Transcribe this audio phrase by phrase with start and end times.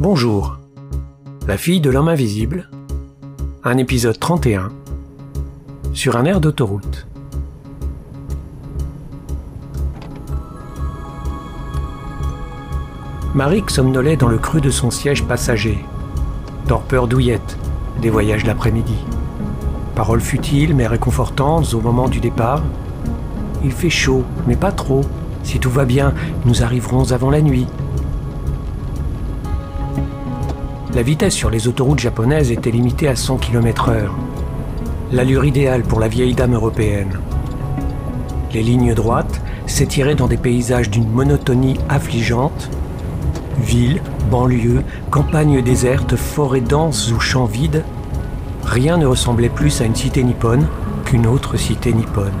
[0.00, 0.58] Bonjour.
[1.48, 2.70] La fille de l'homme invisible.
[3.64, 4.70] Un épisode 31.
[5.92, 7.08] Sur un air d'autoroute.
[13.34, 15.84] Marik somnolait dans le creux de son siège passager.
[16.68, 17.58] Torpeur douillette
[18.00, 18.98] des voyages l'après-midi.
[19.96, 22.62] Paroles futiles mais réconfortantes au moment du départ.
[23.64, 25.00] Il fait chaud, mais pas trop.
[25.42, 27.66] Si tout va bien, nous arriverons avant la nuit.
[30.94, 34.08] La vitesse sur les autoroutes japonaises était limitée à 100 km/h.
[35.12, 37.20] L'allure idéale pour la vieille dame européenne.
[38.54, 42.70] Les lignes droites s'étiraient dans des paysages d'une monotonie affligeante.
[43.60, 47.84] Villes, banlieues, campagnes désertes, forêts denses ou champs vides,
[48.64, 50.66] rien ne ressemblait plus à une cité nippone
[51.04, 52.32] qu'une autre cité nippone.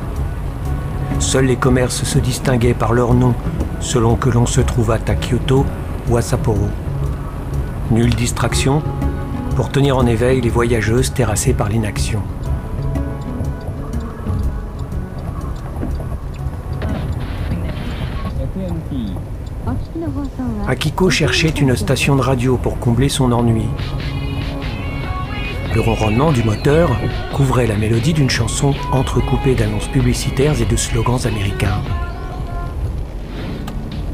[1.18, 3.34] Seuls les commerces se distinguaient par leur nom
[3.80, 5.66] selon que l'on se trouvât à Kyoto
[6.08, 6.68] ou à Sapporo.
[7.90, 8.82] Nulle distraction
[9.56, 12.20] pour tenir en éveil les voyageuses terrassées par l'inaction.
[20.66, 23.64] Akiko cherchait une station de radio pour combler son ennui.
[25.74, 26.90] Le ronronnement du moteur
[27.34, 31.80] couvrait la mélodie d'une chanson entrecoupée d'annonces publicitaires et de slogans américains.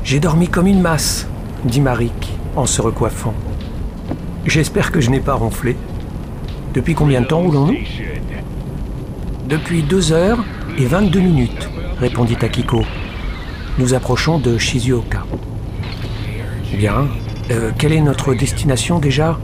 [0.05, 1.27] J'ai dormi comme une masse,
[1.65, 3.35] dit Marik en se recoiffant.
[4.47, 5.77] J'espère que je n'ai pas ronflé.
[6.75, 7.77] Depuis combien de temps roulons-nous
[9.49, 10.45] Depuis deux heures
[10.79, 12.85] et 22 minutes, répondit Akiko.
[13.79, 15.25] Nous approchons de Shizuoka.
[16.77, 17.09] Bien.
[17.51, 19.39] Euh, quelle est notre destination déjà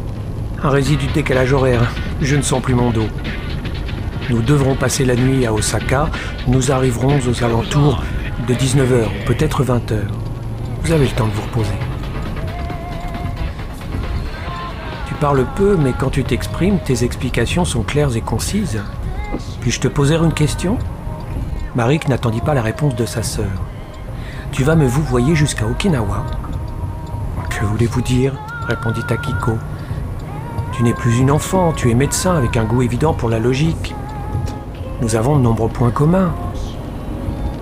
[0.63, 1.93] Un résidu de décalage horaire.
[2.21, 3.09] Je ne sens plus mon dos.
[4.29, 6.11] Nous devrons passer la nuit à Osaka.
[6.47, 8.03] Nous arriverons aux alentours
[8.47, 9.99] de 19h, peut-être 20h.
[10.83, 11.90] Vous avez le temps de vous reposer.
[15.21, 18.81] Parles peu, mais quand tu t'exprimes, tes explications sont claires et concises.
[19.61, 20.79] Puis-je te poser une question?
[21.77, 23.51] Marik n'attendit pas la réponse de sa sœur.
[24.51, 26.25] Tu vas me vous voyez jusqu'à Okinawa.
[27.51, 28.33] Que voulez-vous dire?
[28.67, 29.53] répondit Akiko.
[30.73, 33.95] Tu n'es plus une enfant, tu es médecin avec un goût évident pour la logique.
[35.03, 36.33] Nous avons de nombreux points communs.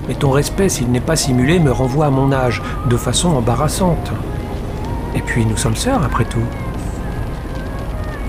[0.06, 4.12] Mais ton respect, s'il n'est pas simulé, me renvoie à mon âge, de façon embarrassante.
[5.16, 6.47] Et puis, nous sommes sœurs, après tout.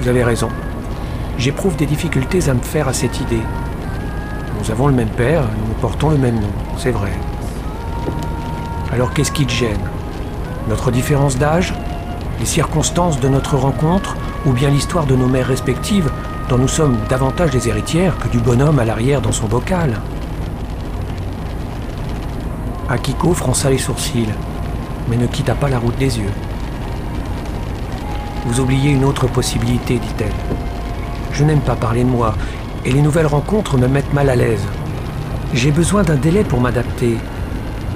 [0.02, 0.48] Vous avez raison.
[1.38, 3.42] J'éprouve des difficultés à me faire à cette idée.
[4.58, 7.12] Nous avons le même père, nous portons le même nom, c'est vrai.
[8.94, 9.80] Alors qu'est-ce qui te gêne?
[10.70, 11.74] Notre différence d'âge?
[12.40, 14.16] Les circonstances de notre rencontre?
[14.46, 16.10] Ou bien l'histoire de nos mères respectives
[16.48, 20.00] dont nous sommes davantage des héritières que du bonhomme à l'arrière dans son bocal?
[22.88, 24.34] Akiko fronça les sourcils,
[25.10, 26.32] mais ne quitta pas la route des yeux.
[28.46, 30.34] Vous oubliez une autre possibilité, dit-elle.
[31.32, 32.36] Je n'aime pas parler de moi,
[32.86, 34.66] et les nouvelles rencontres me mettent mal à l'aise.
[35.54, 37.18] J'ai besoin d'un délai pour m'adapter,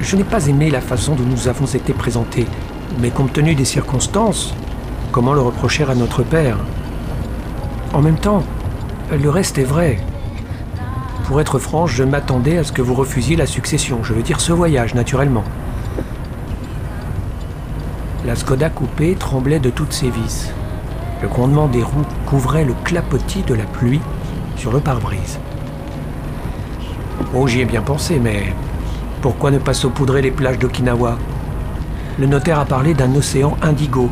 [0.04, 2.46] je n'ai pas aimé la façon dont nous avons été présentés,
[3.00, 4.54] mais compte tenu des circonstances,
[5.14, 6.58] comment le reprocher à notre père?
[7.94, 8.44] En même temps,
[9.12, 10.00] le reste est vrai.
[11.25, 14.42] Pour être franche, je m'attendais à ce que vous refusiez la succession, je veux dire
[14.42, 15.46] ce voyage, naturellement.
[18.33, 20.51] La Skoda coupée tremblait de toutes ses vis.
[21.21, 24.01] Le grondement des roues couvrait le clapotis de la pluie
[24.55, 25.38] sur le pare-brise.
[27.35, 28.55] Oh, j'y ai bien pensé, mais
[29.21, 31.19] pourquoi ne pas saupoudrer les plages d'Okinawa?
[32.17, 34.09] Le notaire a parlé d'un océan indigo.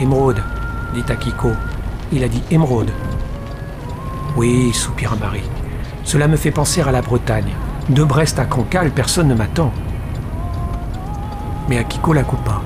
[0.00, 0.42] Émeraude,
[0.94, 1.52] dit Akiko.
[2.10, 2.90] Il a dit émeraude.
[4.36, 5.48] Oui, soupira Marie.
[6.02, 7.54] Cela me fait penser à la Bretagne.
[7.88, 9.72] De Brest à Cancale, personne ne m'attend.
[11.68, 12.60] Mais Akiko la coupa.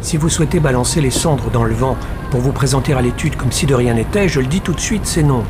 [0.00, 1.96] Si vous souhaitez balancer les cendres dans le vent
[2.30, 4.80] pour vous présenter à l'étude comme si de rien n'était, je le dis tout de
[4.80, 5.42] suite, c'est non.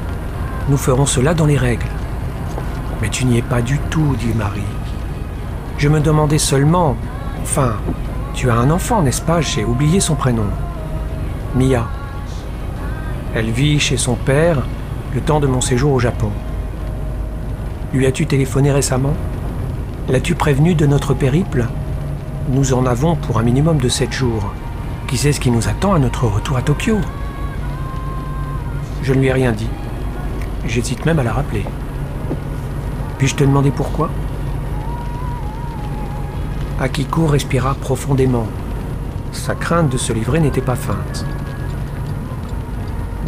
[0.68, 1.86] Nous ferons cela dans les règles.
[3.00, 4.62] Mais tu n'y es pas du tout, dit Marie.
[5.78, 6.96] Je me demandais seulement.
[7.42, 7.74] Enfin,
[8.34, 9.40] tu as un enfant, n'est-ce pas?
[9.40, 10.46] J'ai oublié son prénom.
[11.54, 11.86] Mia.
[13.34, 14.62] Elle vit chez son père
[15.14, 16.30] le temps de mon séjour au Japon.
[17.92, 19.14] Lui as-tu téléphoné récemment?
[20.08, 21.66] L'as-tu prévenu de notre périple?
[22.48, 24.52] Nous en avons pour un minimum de sept jours.
[25.08, 26.98] Qui sait ce qui nous attend à notre retour à Tokyo?
[29.02, 29.68] Je ne lui ai rien dit.
[30.64, 31.64] J'hésite même à la rappeler.
[33.18, 34.10] Puis-je te demander pourquoi?
[36.78, 38.46] Akiko respira profondément.
[39.32, 41.26] Sa crainte de se livrer n'était pas feinte.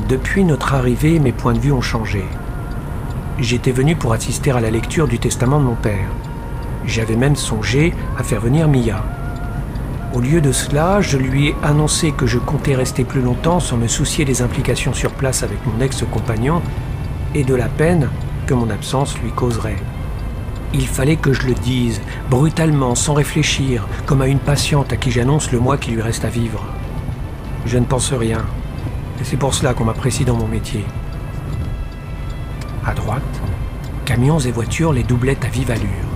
[0.08, 2.24] Depuis notre arrivée, mes points de vue ont changé.
[3.40, 6.08] J'étais venu pour assister à la lecture du testament de mon père.
[6.88, 9.04] J'avais même songé à faire venir Mia.
[10.14, 13.76] Au lieu de cela, je lui ai annoncé que je comptais rester plus longtemps sans
[13.76, 16.62] me soucier des implications sur place avec mon ex-compagnon
[17.34, 18.08] et de la peine
[18.46, 19.76] que mon absence lui causerait.
[20.72, 22.00] Il fallait que je le dise,
[22.30, 26.24] brutalement, sans réfléchir, comme à une patiente à qui j'annonce le mois qui lui reste
[26.24, 26.64] à vivre.
[27.66, 28.46] Je ne pense rien,
[29.20, 30.86] et c'est pour cela qu'on m'apprécie dans mon métier.
[32.86, 33.22] À droite,
[34.06, 36.07] camions et voitures les doublaient à vive allure.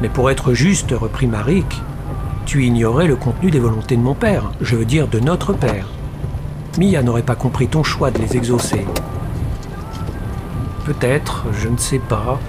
[0.00, 1.82] Mais pour être juste, reprit Marik,
[2.46, 5.86] tu ignorais le contenu des volontés de mon père, je veux dire de notre père.
[6.78, 8.86] Mia n'aurait pas compris ton choix de les exaucer.
[10.84, 12.40] Peut-être, je ne sais pas.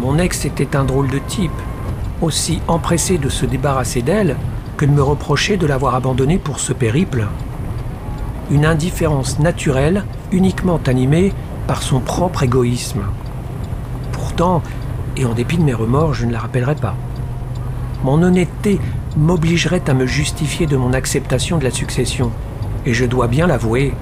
[0.00, 1.50] Mon ex était un drôle de type,
[2.20, 4.36] aussi empressé de se débarrasser d'elle
[4.76, 7.26] que de me reprocher de l'avoir abandonnée pour ce périple.
[8.50, 11.32] Une indifférence naturelle, uniquement animée
[11.66, 13.02] par son propre égoïsme.
[14.12, 14.62] Pourtant,
[15.16, 16.94] et en dépit de mes remords, je ne la rappellerai pas.
[18.04, 18.80] Mon honnêteté
[19.16, 22.30] m'obligerait à me justifier de mon acceptation de la succession,
[22.86, 23.94] et je dois bien l'avouer,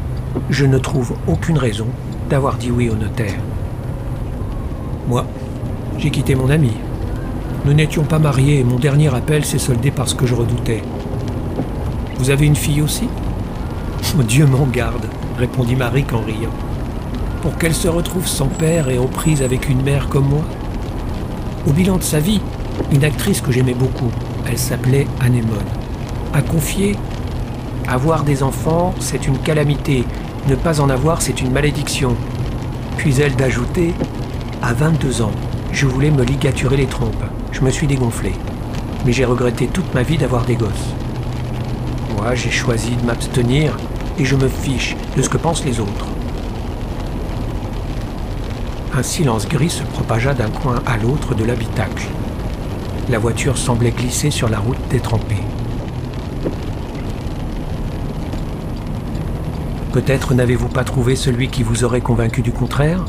[0.48, 1.86] je ne trouve aucune raison
[2.28, 3.34] d'avoir dit oui au notaire.
[5.08, 5.26] Moi,
[5.98, 6.72] j'ai quitté mon ami.
[7.64, 10.82] Nous n'étions pas mariés et mon dernier appel s'est soldé par ce que je redoutais.
[12.18, 13.08] Vous avez une fille aussi?
[14.28, 16.54] Dieu m'en garde, répondit Marie en riant.
[17.42, 20.44] Pour qu'elle se retrouve sans père et aux prises avec une mère comme moi?
[21.66, 22.40] Au bilan de sa vie,
[22.90, 24.10] une actrice que j'aimais beaucoup,
[24.46, 25.58] elle s'appelait Anémone,
[26.32, 26.96] a confié
[27.86, 30.04] Avoir des enfants, c'est une calamité,
[30.48, 32.16] ne pas en avoir, c'est une malédiction.
[32.96, 33.92] Puis elle d'ajouter
[34.62, 35.32] À 22 ans,
[35.70, 37.24] je voulais me ligaturer les trompes.
[37.52, 38.32] Je me suis dégonflé.
[39.04, 40.94] Mais j'ai regretté toute ma vie d'avoir des gosses.
[42.16, 43.76] Moi, j'ai choisi de m'abstenir
[44.18, 46.06] et je me fiche de ce que pensent les autres.
[48.92, 52.08] Un silence gris se propagea d'un coin à l'autre de l'habitacle.
[53.08, 55.42] La voiture semblait glisser sur la route détrempée.
[59.92, 63.04] Peut-être n'avez-vous pas trouvé celui qui vous aurait convaincu du contraire?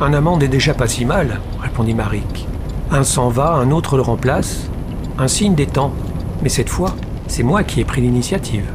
[0.00, 2.46] Un amant n'est déjà pas si mal, répondit Marik.
[2.90, 4.68] Un s'en va, un autre le remplace.
[5.18, 5.92] Un signe des temps.
[6.42, 6.94] Mais cette fois,
[7.26, 8.66] c'est moi qui ai pris l'initiative.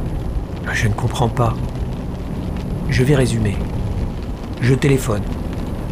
[0.73, 1.53] Je ne comprends pas.
[2.89, 3.57] Je vais résumer.
[4.59, 5.23] Je téléphone.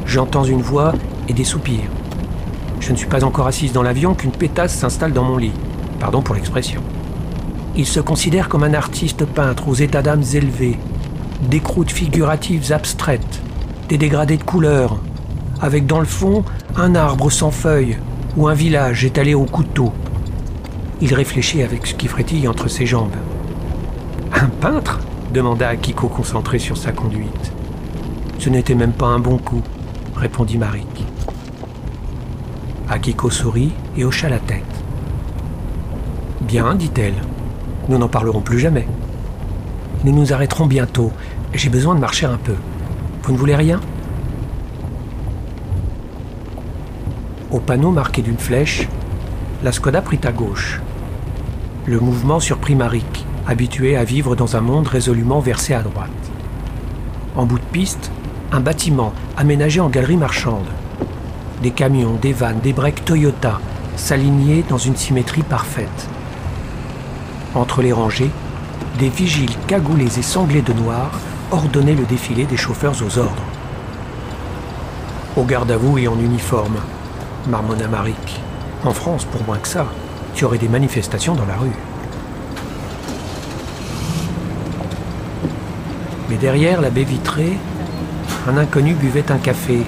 [0.05, 0.93] J'entends une voix
[1.27, 1.89] et des soupirs.
[2.79, 5.53] Je ne suis pas encore assise dans l'avion qu'une pétasse s'installe dans mon lit.
[5.99, 6.81] Pardon pour l'expression.
[7.75, 10.77] Il se considère comme un artiste peintre aux états d'âme élevés,
[11.49, 13.41] des croûtes figuratives abstraites,
[13.89, 14.97] des dégradés de couleurs,
[15.59, 16.43] avec dans le fond
[16.77, 17.97] un arbre sans feuilles
[18.37, 19.91] ou un village étalé au couteau.
[21.01, 23.15] Il réfléchit avec ce qui frétille entre ses jambes.
[24.33, 24.99] Un peintre?
[25.33, 27.51] demanda Akiko concentré sur sa conduite.
[28.39, 29.61] Ce n'était même pas un bon coup,
[30.15, 31.05] répondit Marik.
[32.89, 34.63] Akiko sourit et hocha la tête.
[36.41, 37.21] Bien, dit-elle.
[37.89, 38.87] Nous n'en parlerons plus jamais.
[40.03, 41.11] Nous nous arrêterons bientôt.
[41.53, 42.55] J'ai besoin de marcher un peu.
[43.23, 43.79] Vous ne voulez rien?
[47.51, 48.87] Au panneau marqué d'une flèche,
[49.63, 50.81] la Skoda prit à gauche.
[51.85, 56.09] Le mouvement surprit Marik, habitué à vivre dans un monde résolument versé à droite.
[57.35, 58.11] En bout de piste,
[58.55, 60.67] un bâtiment aménagé en galerie marchande.
[61.61, 63.59] Des camions, des vannes, des breaks Toyota
[63.97, 66.07] s'alignaient dans une symétrie parfaite.
[67.53, 68.31] Entre les rangées,
[68.97, 71.11] des vigiles cagoulés et sanglés de noir
[71.51, 73.43] ordonnaient le défilé des chauffeurs aux ordres.
[75.35, 76.77] Au garde à vous et en uniforme,
[77.49, 78.39] marmonna Marik.
[78.85, 79.85] En France, pour moins que ça,
[80.33, 81.75] tu aurais des manifestations dans la rue.
[86.29, 87.57] Mais derrière la baie vitrée,
[88.47, 89.79] un inconnu buvait un café.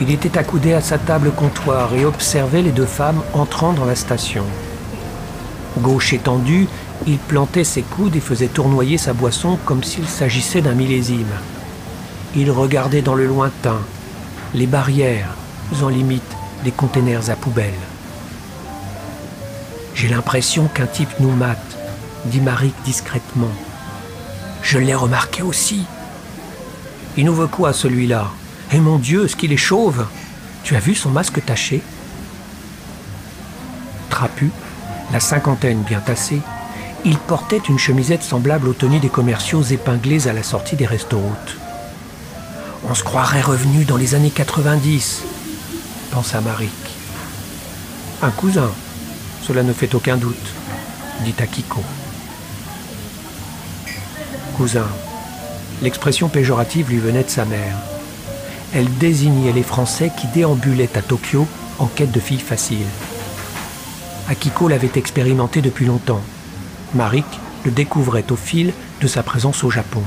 [0.00, 3.94] Il était accoudé à sa table comptoir et observait les deux femmes entrant dans la
[3.94, 4.44] station.
[5.78, 6.66] Gauche étendue,
[7.06, 11.32] il plantait ses coudes et faisait tournoyer sa boisson comme s'il s'agissait d'un millésime.
[12.36, 13.78] Il regardait dans le lointain,
[14.54, 15.34] les barrières,
[15.82, 17.72] en limite des containers à poubelles.
[19.94, 21.58] J'ai l'impression qu'un type nous mate,
[22.26, 23.52] dit Marik discrètement.
[24.62, 25.86] Je l'ai remarqué aussi.
[27.20, 28.30] Il nous veut quoi celui-là
[28.72, 30.06] Eh mon Dieu, ce qu'il est chauve?
[30.62, 31.82] Tu as vu son masque taché?
[34.08, 34.50] Trapu,
[35.12, 36.40] la cinquantaine bien tassée,
[37.04, 41.36] il portait une chemisette semblable aux tenues des commerciaux épinglés à la sortie des restaurants.
[42.88, 45.22] On se croirait revenu dans les années 90,
[46.12, 46.70] pensa Marik.
[48.22, 48.70] Un cousin,
[49.46, 50.54] cela ne fait aucun doute,
[51.22, 51.82] dit Akiko.
[54.56, 54.86] Cousin,
[55.82, 57.76] l'expression péjorative lui venait de sa mère.
[58.74, 61.46] Elle désignait les Français qui déambulaient à Tokyo
[61.78, 62.86] en quête de filles faciles.
[64.28, 66.22] Akiko l'avait expérimenté depuis longtemps.
[66.94, 67.24] Marik
[67.64, 70.02] le découvrait au fil de sa présence au Japon.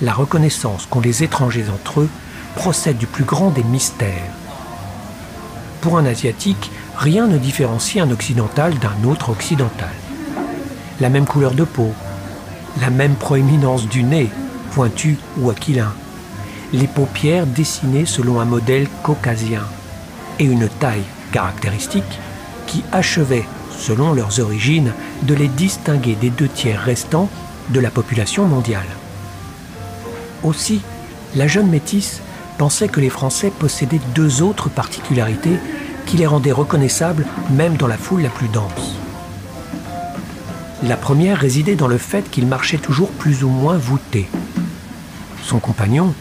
[0.00, 2.08] La reconnaissance qu'ont les étrangers entre eux
[2.56, 4.32] procède du plus grand des mystères.
[5.80, 9.92] Pour un Asiatique, rien ne différencie un occidental d'un autre occidental.
[11.00, 11.92] La même couleur de peau,
[12.80, 14.30] la même proéminence du nez,
[14.72, 15.92] pointu ou aquilin,
[16.72, 19.62] les paupières dessinées selon un modèle caucasien,
[20.38, 22.18] et une taille caractéristique
[22.66, 27.28] qui achevait, selon leurs origines, de les distinguer des deux tiers restants
[27.70, 28.86] de la population mondiale.
[30.42, 30.80] Aussi,
[31.34, 32.20] la jeune métisse
[32.58, 35.58] pensait que les Français possédaient deux autres particularités
[36.06, 39.01] qui les rendaient reconnaissables même dans la foule la plus dense.
[40.84, 44.28] La première résidait dans le fait qu'il marchait toujours plus ou moins voûté.
[45.44, 46.12] Son compagnon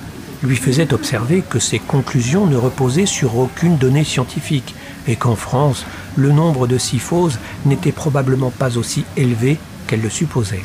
[0.43, 4.75] lui faisait observer que ses conclusions ne reposaient sur aucune donnée scientifique
[5.07, 5.83] et qu'en France,
[6.15, 10.63] le nombre de syphoses n'était probablement pas aussi élevé qu'elle le supposait.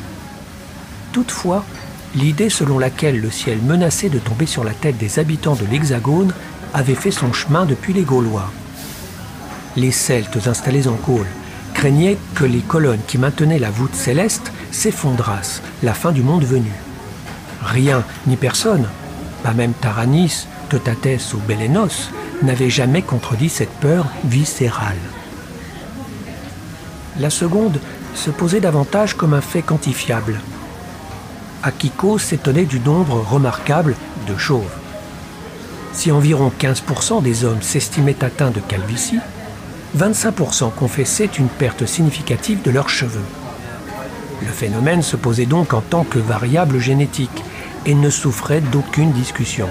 [1.12, 1.64] Toutefois,
[2.14, 6.34] l'idée selon laquelle le ciel menaçait de tomber sur la tête des habitants de l'Hexagone
[6.74, 8.52] avait fait son chemin depuis les Gaulois.
[9.74, 11.26] Les Celtes installés en Gaule
[11.76, 16.72] craignaient que les colonnes qui maintenaient la voûte céleste s'effondrassent, la fin du monde venu.
[17.62, 18.88] Rien ni personne,
[19.42, 22.10] pas même Taranis, Totates ou Bélénos,
[22.42, 24.96] n'avait jamais contredit cette peur viscérale.
[27.20, 27.78] La seconde
[28.14, 30.40] se posait davantage comme un fait quantifiable.
[31.62, 34.74] Akiko s'étonnait du nombre remarquable de chauves.
[35.92, 39.20] Si environ 15% des hommes s'estimaient atteints de calvitie,
[39.96, 43.24] 25% confessaient une perte significative de leurs cheveux.
[44.42, 47.44] Le phénomène se posait donc en tant que variable génétique
[47.84, 49.68] et ne souffrait d'aucune discussion.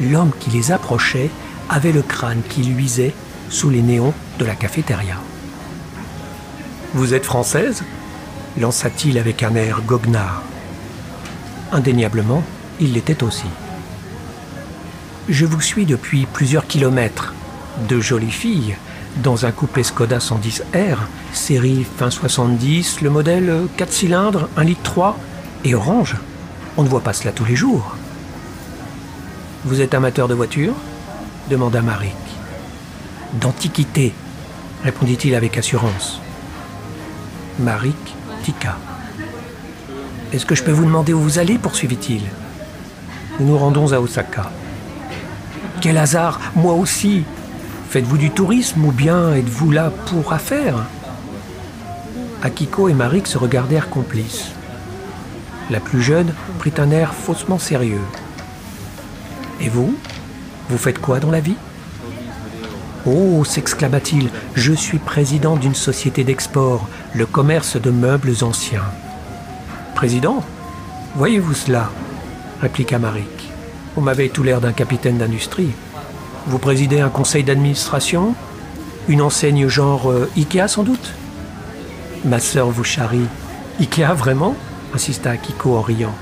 [0.00, 1.30] L'homme qui les approchait
[1.68, 3.14] avait le crâne qui luisait
[3.48, 5.16] sous les néons de la cafétéria.
[6.94, 7.82] Vous êtes française?
[8.58, 10.42] lança-t-il avec un air goguenard.
[11.72, 12.42] Indéniablement,
[12.80, 13.46] il l'était aussi.
[15.28, 17.34] Je vous suis depuis plusieurs kilomètres.
[17.84, 18.74] De jolies filles,
[19.22, 20.96] dans un coupé Skoda 110R,
[21.34, 25.18] série fin 70, le modèle 4 cylindres, 1 litre 3
[25.64, 26.16] et orange.
[26.78, 27.94] On ne voit pas cela tous les jours.
[29.64, 30.74] Vous êtes amateur de voitures?
[31.50, 32.16] demanda Marik.
[33.34, 34.14] D'antiquité,
[34.82, 36.20] répondit-il avec assurance.
[37.58, 38.78] Marik tiqua.
[40.32, 41.58] Est-ce que je peux vous demander où vous allez?
[41.58, 42.22] poursuivit-il.
[43.38, 44.50] Nous nous rendons à Osaka.
[45.82, 47.24] Quel hasard, moi aussi
[47.96, 50.84] Faites-vous du tourisme ou bien êtes-vous là pour affaires?
[52.42, 54.50] Akiko et Marik se regardèrent complices.
[55.70, 58.02] La plus jeune prit un air faussement sérieux.
[59.62, 59.96] Et vous?
[60.68, 61.56] Vous faites quoi dans la vie
[63.06, 68.84] Oh, s'exclama-t-il, je suis président d'une société d'export, le commerce de meubles anciens.
[69.94, 70.44] Président
[71.14, 71.90] Voyez-vous cela
[72.60, 73.50] répliqua Marik.
[73.94, 75.70] Vous m'avez tout l'air d'un capitaine d'industrie.
[76.48, 78.34] Vous présidez un conseil d'administration
[79.08, 81.12] Une enseigne genre euh, Ikea sans doute?
[82.24, 83.26] Ma sœur vous charrie.
[83.80, 84.54] Ikea vraiment?
[84.94, 86.14] insista Akiko en riant.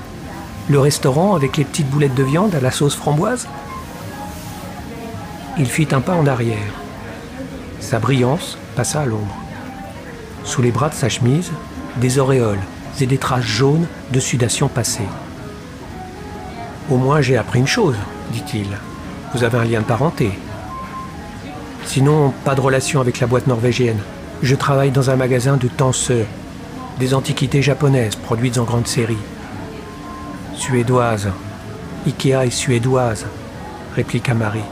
[0.67, 3.47] Le restaurant avec les petites boulettes de viande à la sauce framboise?
[5.59, 6.73] Il fit un pas en arrière.
[7.79, 9.35] Sa brillance passa à l'ombre.
[10.43, 11.51] Sous les bras de sa chemise,
[11.97, 12.59] des auréoles
[12.99, 15.07] et des traces jaunes de sudation passée.
[16.89, 17.95] Au moins j'ai appris une chose,
[18.31, 18.67] dit-il.
[19.35, 20.31] Vous avez un lien de parenté.
[21.83, 23.99] Sinon, pas de relation avec la boîte norvégienne.
[24.41, 26.25] Je travaille dans un magasin de tenseurs,
[26.99, 29.17] des antiquités japonaises produites en grande série.
[30.55, 31.27] Suédoise.
[32.07, 33.25] Ikea est suédoise,
[33.93, 34.63] répliqua Marik.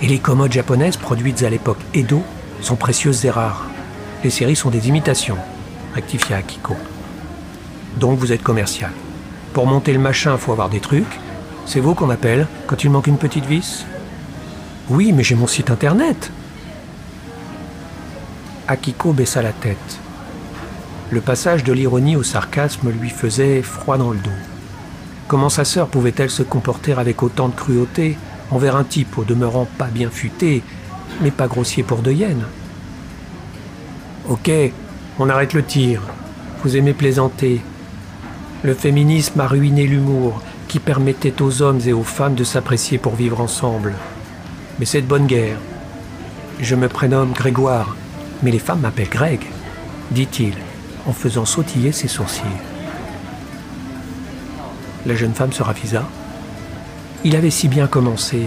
[0.00, 2.22] Et les commodes japonaises produites à l'époque Edo
[2.60, 3.66] sont précieuses et rares.
[4.22, 5.38] Les séries sont des imitations,
[5.92, 6.76] rectifia Akiko.
[7.96, 8.92] Donc vous êtes commercial.
[9.52, 11.18] Pour monter le machin, faut avoir des trucs.
[11.66, 13.84] C'est vous qu'on appelle quand il manque une petite vis?
[14.90, 16.30] Oui, mais j'ai mon site internet.
[18.68, 19.98] Akiko baissa la tête.
[21.10, 24.30] Le passage de l'ironie au sarcasme lui faisait froid dans le dos.
[25.28, 28.18] Comment sa sœur pouvait-elle se comporter avec autant de cruauté
[28.50, 30.62] envers un type au demeurant pas bien futé,
[31.20, 32.44] mais pas grossier pour de hyènes
[34.28, 34.50] Ok,
[35.18, 36.02] on arrête le tir.
[36.62, 37.60] Vous aimez plaisanter.
[38.62, 40.40] Le féminisme a ruiné l'humour
[40.72, 43.92] qui permettait aux hommes et aux femmes de s'apprécier pour vivre ensemble.
[44.78, 45.58] Mais c'est de bonne guerre.
[46.60, 47.94] Je me prénomme Grégoire,
[48.42, 49.40] mais les femmes m'appellent Greg,
[50.12, 50.54] dit-il
[51.06, 52.58] en faisant sautiller ses sourcils.
[55.04, 56.08] La jeune femme se ravisa.
[57.22, 58.46] Il avait si bien commencé,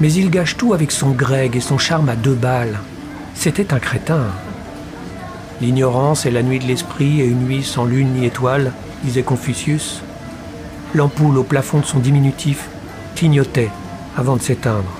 [0.00, 2.80] mais il gâche tout avec son Greg et son charme à deux balles.
[3.34, 4.28] C'était un crétin.
[5.60, 8.72] L'ignorance est la nuit de l'esprit et une nuit sans lune ni étoile,
[9.04, 10.00] disait Confucius.
[10.94, 12.68] L'ampoule au plafond de son diminutif
[13.14, 13.70] clignotait
[14.16, 14.90] avant de s'éteindre.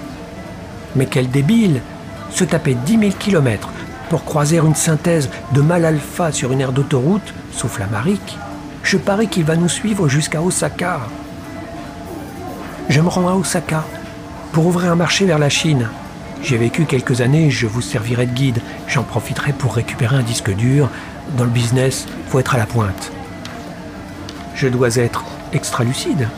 [0.95, 1.83] Mais quel débile
[2.31, 3.71] Se taper dix mille kilomètres
[4.09, 8.39] pour croiser une synthèse de mal alpha sur une aire d'autoroute, sauf la Maric.
[8.83, 11.01] Je parie qu'il va nous suivre jusqu'à Osaka.
[12.89, 13.85] Je me rends à Osaka
[14.53, 15.89] pour ouvrir un marché vers la Chine.
[16.43, 18.61] J'ai vécu quelques années, je vous servirai de guide.
[18.89, 20.89] J'en profiterai pour récupérer un disque dur.
[21.37, 23.13] Dans le business, faut être à la pointe.
[24.55, 26.28] Je dois être extra lucide.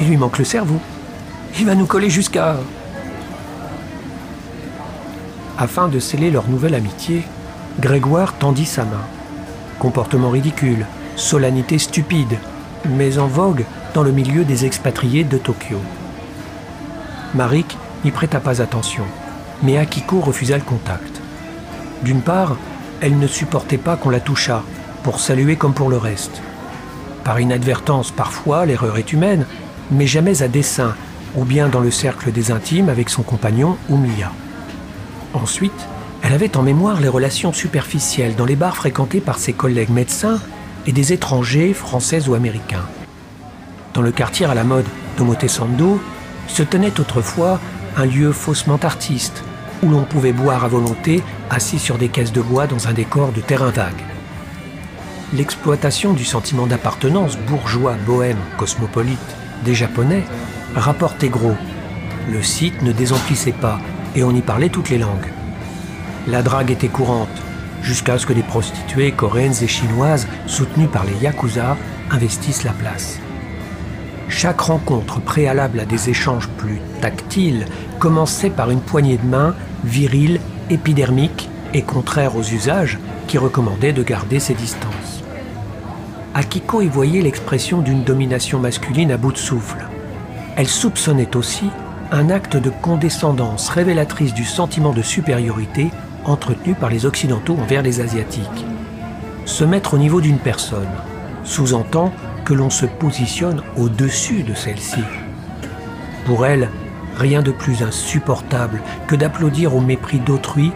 [0.00, 0.78] Il lui manque le cerveau.
[1.58, 2.56] Il va nous coller jusqu'à...
[5.58, 7.22] Afin de sceller leur nouvelle amitié,
[7.80, 9.04] Grégoire tendit sa main.
[9.78, 12.38] Comportement ridicule, solennité stupide,
[12.88, 13.64] mais en vogue
[13.94, 15.78] dans le milieu des expatriés de Tokyo.
[17.34, 19.04] Marik n'y prêta pas attention,
[19.62, 21.20] mais Akiko refusa le contact.
[22.02, 22.56] D'une part,
[23.00, 24.62] elle ne supportait pas qu'on la touchât,
[25.02, 26.42] pour saluer comme pour le reste.
[27.30, 29.46] Par inadvertance, parfois, l'erreur est humaine,
[29.92, 30.96] mais jamais à dessein,
[31.36, 34.32] ou bien dans le cercle des intimes avec son compagnon ou Mia.
[35.32, 35.86] Ensuite,
[36.22, 40.40] elle avait en mémoire les relations superficielles dans les bars fréquentés par ses collègues médecins
[40.88, 42.88] et des étrangers, français ou américains.
[43.94, 46.00] Dans le quartier à la mode d'Omotesando
[46.48, 47.60] se tenait autrefois
[47.96, 49.44] un lieu faussement artiste,
[49.84, 53.30] où l'on pouvait boire à volonté assis sur des caisses de bois dans un décor
[53.30, 54.02] de terrain vague.
[55.32, 59.18] L'exploitation du sentiment d'appartenance bourgeois, bohème, cosmopolite
[59.64, 60.24] des Japonais
[60.74, 61.54] rapportait gros.
[62.28, 63.78] Le site ne désemplissait pas
[64.16, 65.30] et on y parlait toutes les langues.
[66.26, 67.28] La drague était courante,
[67.80, 71.76] jusqu'à ce que des prostituées coréennes et chinoises, soutenues par les yakuza,
[72.10, 73.20] investissent la place.
[74.28, 77.66] Chaque rencontre préalable à des échanges plus tactiles
[78.00, 84.02] commençait par une poignée de main virile, épidermique et contraire aux usages qui recommandaient de
[84.02, 85.19] garder ses distances.
[86.34, 89.84] Akiko y voyait l'expression d'une domination masculine à bout de souffle.
[90.56, 91.68] Elle soupçonnait aussi
[92.12, 95.90] un acte de condescendance révélatrice du sentiment de supériorité
[96.24, 98.64] entretenu par les Occidentaux envers les Asiatiques.
[99.44, 100.88] Se mettre au niveau d'une personne
[101.42, 102.12] sous-entend
[102.44, 105.02] que l'on se positionne au-dessus de celle-ci.
[106.26, 106.68] Pour elle,
[107.16, 110.72] rien de plus insupportable que d'applaudir au mépris d'autrui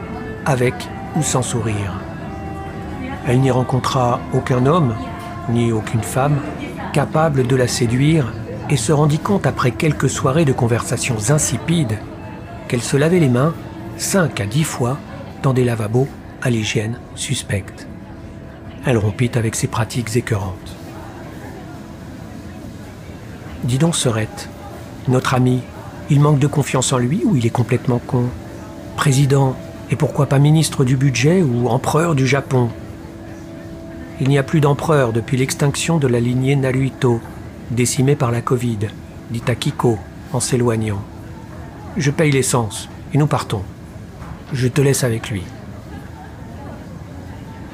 [0.46, 0.74] avec
[1.16, 2.00] ou sans sourire.
[3.26, 4.94] Elle n'y rencontra aucun homme,
[5.48, 6.36] ni aucune femme,
[6.92, 8.32] capable de la séduire
[8.70, 11.98] et se rendit compte après quelques soirées de conversations insipides
[12.68, 13.54] qu'elle se lavait les mains
[13.96, 14.98] cinq à dix fois
[15.42, 16.08] dans des lavabos
[16.42, 17.86] à l'hygiène suspecte.
[18.86, 20.76] Elle rompit avec ses pratiques écœurantes.
[23.64, 24.48] Dis donc, Serette,
[25.08, 25.62] notre ami,
[26.10, 28.24] il manque de confiance en lui ou il est complètement con?
[28.96, 29.56] Président,
[29.90, 32.68] et pourquoi pas ministre du budget ou empereur du Japon?
[34.20, 37.20] Il n'y a plus d'empereur depuis l'extinction de la lignée Naruhito,
[37.70, 38.78] décimée par la Covid,
[39.30, 39.98] dit Akiko
[40.32, 41.02] en s'éloignant.
[41.96, 43.62] Je paye l'essence et nous partons.
[44.52, 45.42] Je te laisse avec lui.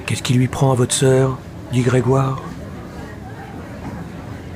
[0.07, 1.39] Qu'est-ce qui lui prend à votre sœur
[1.73, 2.43] dit Grégoire.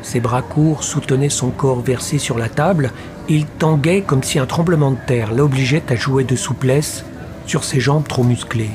[0.03, 2.93] Ses bras courts soutenaient son corps versé sur la table.
[3.29, 7.05] Il tanguait comme si un tremblement de terre l'obligeait à jouer de souplesse
[7.47, 8.71] sur ses jambes trop musclées.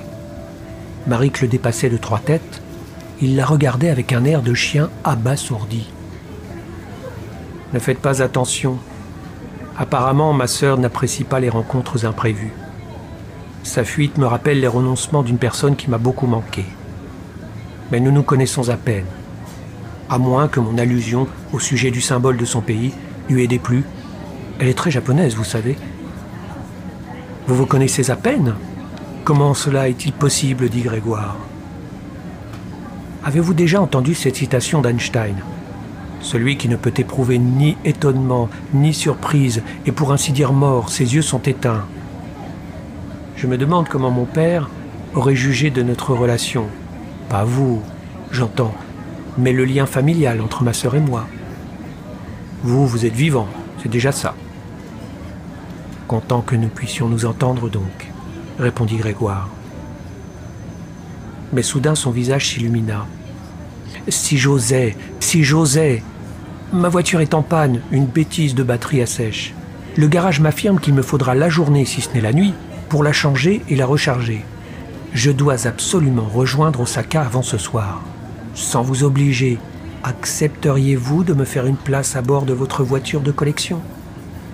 [1.07, 2.61] Maric le dépassait de trois têtes.
[3.21, 5.89] Il la regardait avec un air de chien abasourdi.
[7.73, 8.77] Ne faites pas attention.
[9.77, 12.53] Apparemment, ma sœur n'apprécie pas les rencontres imprévues.
[13.63, 16.63] Sa fuite me rappelle les renoncements d'une personne qui m'a beaucoup manqué.
[17.91, 19.05] Mais nous nous connaissons à peine.
[20.09, 22.93] À moins que mon allusion au sujet du symbole de son pays
[23.29, 23.83] lui ait déplu.
[24.59, 25.77] Elle est très japonaise, vous savez.
[27.47, 28.55] Vous vous connaissez à peine?
[29.25, 30.69] Comment cela est-il possible?
[30.69, 31.35] dit Grégoire.
[33.23, 35.35] Avez-vous déjà entendu cette citation d'Einstein?
[36.21, 41.15] Celui qui ne peut éprouver ni étonnement, ni surprise, et pour ainsi dire mort, ses
[41.15, 41.85] yeux sont éteints.
[43.35, 44.69] Je me demande comment mon père
[45.15, 46.67] aurait jugé de notre relation.
[47.27, 47.81] Pas vous,
[48.31, 48.73] j'entends,
[49.37, 51.25] mais le lien familial entre ma sœur et moi.
[52.63, 53.47] Vous, vous êtes vivant,
[53.83, 54.33] c'est déjà ça.
[56.07, 58.11] Content que nous puissions nous entendre donc,
[58.57, 59.49] répondit Grégoire.
[61.53, 63.05] Mais soudain son visage s'illumina.
[64.07, 66.03] Si j'osais, si j'osais.
[66.71, 69.53] Ma voiture est en panne, une bêtise de batterie à sèche.
[69.97, 72.53] Le garage m'affirme qu'il me faudra la journée, si ce n'est la nuit,
[72.89, 74.45] pour la changer et la recharger.
[75.13, 78.03] Je dois absolument rejoindre Osaka avant ce soir.
[78.53, 79.57] Sans vous obliger,
[80.03, 83.81] accepteriez-vous de me faire une place à bord de votre voiture de collection?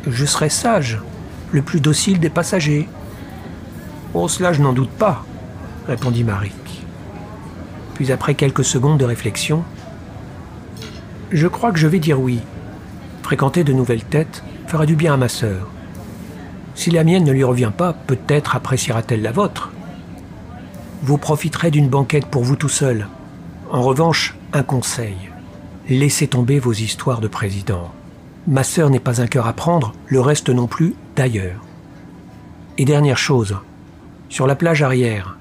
[0.07, 0.99] Je serai sage,
[1.51, 2.87] le plus docile des passagers.
[4.13, 5.25] Oh, cela je n'en doute pas,
[5.87, 6.64] répondit Marik.
[7.95, 9.63] Puis après quelques secondes de réflexion,
[11.31, 12.39] Je crois que je vais dire oui.
[13.23, 15.67] Fréquenter de nouvelles têtes fera du bien à ma sœur.
[16.75, 19.71] Si la mienne ne lui revient pas, peut-être appréciera-t-elle la vôtre.
[21.01, 23.07] Vous profiterez d'une banquette pour vous tout seul.
[23.71, 25.17] En revanche, un conseil.
[25.89, 27.91] Laissez tomber vos histoires de président.
[28.47, 31.61] Ma sœur n'est pas un cœur à prendre, le reste non plus, d'ailleurs.
[32.77, 33.57] Et dernière chose,
[34.29, 35.37] sur la plage arrière,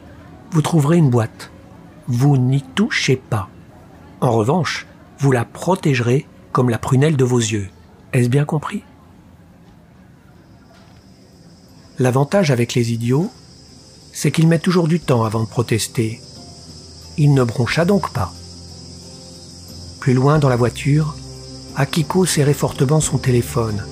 [0.50, 1.50] vous trouverez une boîte.
[2.06, 3.48] Vous n'y touchez pas.
[4.20, 4.86] En revanche,
[5.18, 7.68] vous la protégerez comme la prunelle de vos yeux.
[8.12, 8.82] Est-ce bien compris?
[11.98, 13.30] L'avantage avec les idiots,
[14.12, 16.20] c'est qu'ils mettent toujours du temps avant de protester.
[17.16, 18.32] Il ne broncha donc pas.
[20.00, 21.14] Plus loin dans la voiture,
[21.76, 23.84] Akiko serrait fortement son téléphone.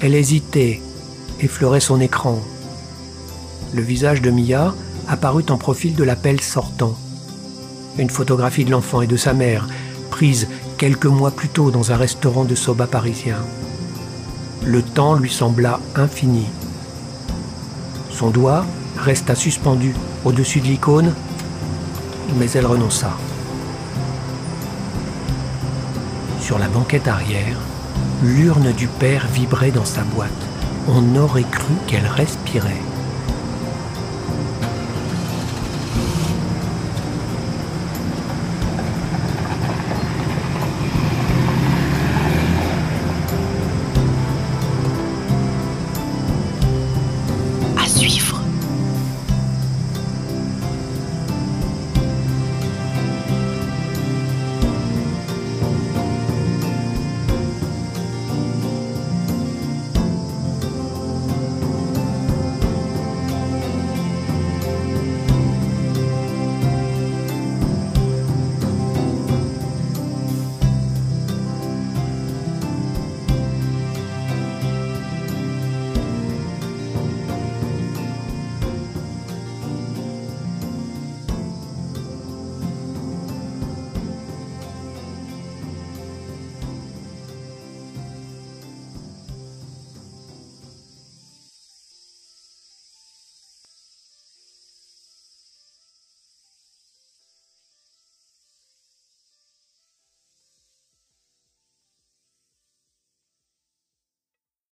[0.00, 0.82] Elle hésitait,
[1.40, 2.40] effleurait son écran.
[3.72, 4.74] Le visage de Mia
[5.08, 6.96] apparut en profil de l'appel sortant.
[7.96, 9.68] Une photographie de l'enfant et de sa mère,
[10.10, 13.36] prise quelques mois plus tôt dans un restaurant de soba parisien.
[14.64, 16.46] Le temps lui sembla infini.
[18.10, 18.64] Son doigt
[18.98, 21.12] resta suspendu au-dessus de l'icône,
[22.38, 23.10] mais elle renonça.
[26.40, 27.58] Sur la banquette arrière,
[28.22, 30.30] l'urne du père vibrait dans sa boîte.
[30.88, 32.82] On aurait cru qu'elle respirait.